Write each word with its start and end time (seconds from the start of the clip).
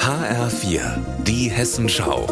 HR4, 0.00 0.80
die 1.24 1.48
Hessenschau. 1.50 2.26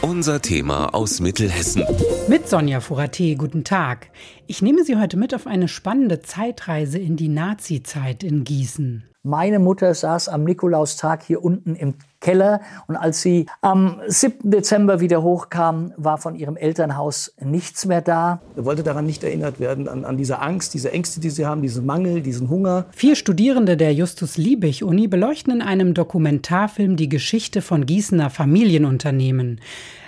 Unser 0.00 0.40
Thema 0.40 0.94
aus 0.94 1.20
Mittelhessen. 1.20 1.84
Mit 2.28 2.48
Sonja 2.48 2.80
Furate, 2.80 3.36
guten 3.36 3.64
Tag. 3.64 4.10
Ich 4.46 4.62
nehme 4.62 4.84
Sie 4.84 4.96
heute 4.96 5.16
mit 5.16 5.34
auf 5.34 5.46
eine 5.46 5.68
spannende 5.68 6.20
Zeitreise 6.20 6.98
in 6.98 7.16
die 7.16 7.28
Nazi-Zeit 7.28 8.22
in 8.22 8.44
Gießen. 8.44 9.04
Meine 9.22 9.58
Mutter 9.58 9.92
saß 9.92 10.30
am 10.30 10.44
Nikolaustag 10.44 11.22
hier 11.22 11.44
unten 11.44 11.74
im 11.74 11.92
Keller 12.20 12.62
und 12.86 12.96
als 12.96 13.20
sie 13.20 13.44
am 13.60 14.00
7. 14.06 14.50
Dezember 14.50 15.00
wieder 15.00 15.22
hochkam, 15.22 15.92
war 15.98 16.16
von 16.16 16.34
ihrem 16.34 16.56
Elternhaus 16.56 17.34
nichts 17.38 17.84
mehr 17.84 18.00
da. 18.00 18.40
Er 18.56 18.64
wollte 18.64 18.82
daran 18.82 19.04
nicht 19.04 19.22
erinnert 19.22 19.60
werden, 19.60 19.88
an, 19.88 20.06
an 20.06 20.16
diese 20.16 20.38
Angst, 20.40 20.72
diese 20.72 20.90
Ängste, 20.92 21.20
die 21.20 21.28
sie 21.28 21.44
haben, 21.44 21.60
diesen 21.60 21.84
Mangel, 21.84 22.22
diesen 22.22 22.48
Hunger. 22.48 22.86
Vier 22.92 23.14
Studierende 23.14 23.76
der 23.76 23.92
Justus-Liebig-Uni 23.92 25.06
beleuchten 25.06 25.52
in 25.52 25.60
einem 25.60 25.92
Dokumentarfilm 25.92 26.96
die 26.96 27.10
Geschichte 27.10 27.60
von 27.60 27.84
Gießener 27.84 28.30
Familienunternehmen. 28.30 29.60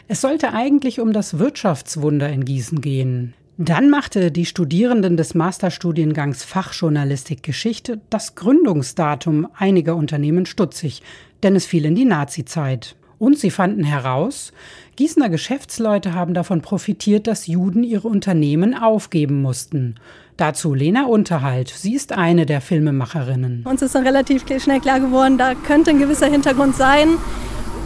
Es 0.09 0.23
sollte 0.23 0.55
eigentlich 0.55 1.01
um 1.01 1.13
das 1.13 1.39
Wirtschaftswunder 1.39 2.31
in 2.31 2.47
Gießen 2.47 2.81
gehen. 2.81 3.35
Dann 3.59 3.91
machte 3.91 4.33
die 4.33 4.47
Studierenden 4.47 5.19
des 5.19 5.35
Masterstudiengangs 5.35 6.43
Fachjournalistik 6.43 7.43
Geschichte 7.43 8.01
das 8.09 8.35
Gründungsdatum 8.35 9.47
einiger 9.55 9.95
Unternehmen 9.95 10.47
stutzig, 10.47 11.03
denn 11.43 11.55
es 11.55 11.67
fiel 11.67 11.85
in 11.85 11.95
die 11.95 12.07
Nazizeit. 12.07 12.97
Und 13.19 13.39
sie 13.39 13.51
fanden 13.51 13.85
heraus, 13.85 14.53
Gießener 14.97 15.29
Geschäftsleute 15.29 16.15
haben 16.15 16.35
davon 16.35 16.61
profitiert, 16.61 17.27
dass 17.27 17.47
Juden 17.47 17.85
ihre 17.85 18.09
Unternehmen 18.09 18.75
aufgeben 18.75 19.43
mussten. 19.43 19.97
Dazu 20.37 20.75
Lena 20.75 21.05
Unterhalt. 21.05 21.69
Sie 21.69 21.95
ist 21.95 22.13
eine 22.13 22.47
der 22.47 22.61
Filmemacherinnen. 22.61 23.65
Uns 23.65 23.83
ist 23.83 23.95
dann 23.95 24.05
relativ 24.05 24.45
schnell 24.61 24.81
klar 24.81 24.99
geworden, 24.99 25.39
da 25.39 25.55
könnte 25.55 25.91
ein 25.91 25.99
gewisser 25.99 26.27
Hintergrund 26.27 26.75
sein 26.75 27.11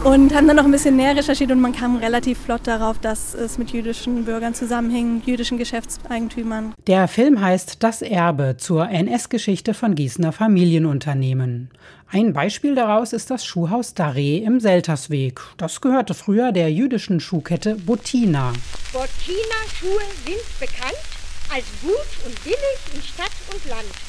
und 0.07 0.33
haben 0.33 0.47
dann 0.47 0.55
noch 0.55 0.63
ein 0.63 0.71
bisschen 0.71 0.95
näher 0.95 1.17
recherchiert 1.17 1.51
und 1.51 1.59
man 1.59 1.73
kam 1.73 1.97
relativ 1.97 2.37
flott 2.37 2.61
darauf, 2.65 2.97
dass 2.99 3.33
es 3.33 3.57
mit 3.57 3.71
jüdischen 3.71 4.23
Bürgern 4.23 4.53
zusammenhing, 4.53 5.21
jüdischen 5.25 5.57
Geschäftseigentümern. 5.57 6.73
Der 6.87 7.09
Film 7.09 7.41
heißt 7.41 7.83
Das 7.83 8.01
Erbe 8.01 8.55
zur 8.57 8.89
NS-Geschichte 8.89 9.73
von 9.73 9.95
Gießener 9.95 10.31
Familienunternehmen. 10.31 11.69
Ein 12.09 12.31
Beispiel 12.31 12.73
daraus 12.73 13.11
ist 13.11 13.29
das 13.31 13.45
Schuhhaus 13.45 13.97
Daré 13.97 14.43
im 14.43 14.61
Seltersweg. 14.61 15.41
Das 15.57 15.81
gehörte 15.81 16.13
früher 16.13 16.53
der 16.53 16.71
jüdischen 16.71 17.19
Schuhkette 17.19 17.75
Bottina. 17.75 18.53
Bottina-Schuhe 18.93 20.03
sind 20.25 20.59
bekannt 20.59 21.03
als 21.53 21.65
gut 21.81 22.25
und 22.25 22.43
billig 22.45 22.79
in 22.95 23.01
Stadt 23.01 23.31
und 23.53 23.69
Land. 23.69 24.06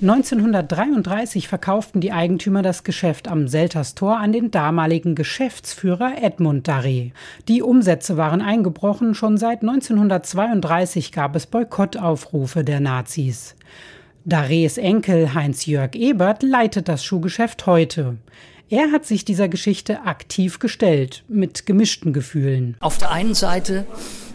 1933 0.00 1.46
verkauften 1.46 2.00
die 2.00 2.12
Eigentümer 2.12 2.62
das 2.62 2.84
Geschäft 2.84 3.28
am 3.28 3.48
Selters 3.48 3.94
Tor 3.94 4.18
an 4.18 4.32
den 4.32 4.50
damaligen 4.50 5.14
Geschäftsführer 5.14 6.14
Edmund 6.20 6.68
Daré. 6.68 7.12
Die 7.46 7.62
Umsätze 7.62 8.16
waren 8.16 8.42
eingebrochen, 8.42 9.14
schon 9.14 9.36
seit 9.36 9.60
1932 9.62 11.12
gab 11.12 11.36
es 11.36 11.46
Boykottaufrufe 11.46 12.64
der 12.64 12.80
Nazis. 12.80 13.54
Darés 14.26 14.78
Enkel 14.78 15.32
Heinz-Jörg 15.34 15.94
Ebert 15.94 16.42
leitet 16.42 16.88
das 16.88 17.04
Schuhgeschäft 17.04 17.66
heute. 17.66 18.16
Er 18.68 18.92
hat 18.92 19.04
sich 19.04 19.24
dieser 19.24 19.48
Geschichte 19.48 20.02
aktiv 20.02 20.60
gestellt, 20.60 21.24
mit 21.26 21.66
gemischten 21.66 22.12
Gefühlen. 22.12 22.76
Auf 22.80 22.98
der 22.98 23.10
einen 23.10 23.34
Seite, 23.34 23.84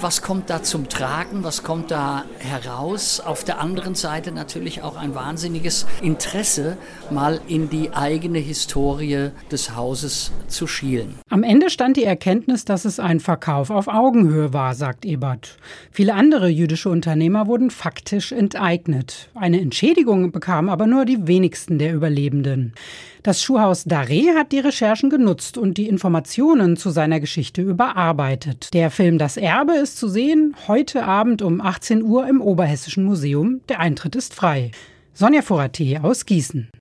was 0.05 0.21
kommt 0.21 0.51
da 0.51 0.61
zum 0.61 0.87
Tragen, 0.87 1.43
was 1.43 1.63
kommt 1.63 1.89
da 1.89 2.25
heraus? 2.37 3.19
Auf 3.19 3.43
der 3.43 3.59
anderen 3.59 3.95
Seite 3.95 4.31
natürlich 4.31 4.83
auch 4.83 4.97
ein 4.97 5.15
wahnsinniges 5.15 5.87
Interesse, 5.99 6.77
mal 7.09 7.41
in 7.47 7.71
die 7.71 7.89
eigene 7.91 8.37
Historie 8.37 9.31
des 9.51 9.75
Hauses 9.75 10.31
zu 10.47 10.67
schielen. 10.67 11.15
Am 11.31 11.41
Ende 11.41 11.71
stand 11.71 11.97
die 11.97 12.03
Erkenntnis, 12.03 12.65
dass 12.65 12.85
es 12.85 12.99
ein 12.99 13.19
Verkauf 13.19 13.71
auf 13.71 13.87
Augenhöhe 13.87 14.53
war, 14.53 14.75
sagt 14.75 15.05
Ebert. 15.05 15.57
Viele 15.89 16.13
andere 16.13 16.49
jüdische 16.49 16.89
Unternehmer 16.89 17.47
wurden 17.47 17.71
faktisch 17.71 18.31
enteignet. 18.31 19.29
Eine 19.33 19.59
Entschädigung 19.59 20.31
bekamen 20.31 20.69
aber 20.69 20.85
nur 20.85 21.05
die 21.05 21.25
wenigsten 21.25 21.79
der 21.79 21.95
Überlebenden. 21.95 22.75
Das 23.25 23.41
Schuhhaus 23.41 23.87
Daré 23.87 24.35
hat 24.35 24.51
die 24.51 24.59
Recherchen 24.59 25.09
genutzt 25.09 25.57
und 25.57 25.79
die 25.79 25.87
Informationen 25.87 26.77
zu 26.77 26.91
seiner 26.91 27.19
Geschichte 27.19 27.63
überarbeitet. 27.63 28.71
Der 28.75 28.91
Film 28.91 29.17
Das 29.17 29.35
Erbe 29.35 29.73
ist 29.73 29.97
zu 29.97 30.07
sehen 30.07 30.55
heute 30.67 31.05
Abend 31.05 31.41
um 31.41 31.59
18 31.59 32.03
Uhr 32.03 32.27
im 32.27 32.39
Oberhessischen 32.39 33.03
Museum. 33.03 33.61
Der 33.67 33.79
Eintritt 33.79 34.15
ist 34.15 34.35
frei. 34.35 34.69
Sonja 35.15 35.41
Vorati 35.41 35.97
aus 35.97 36.27
Gießen. 36.27 36.67